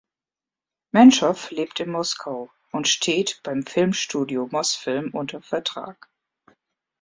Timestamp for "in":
1.79-1.91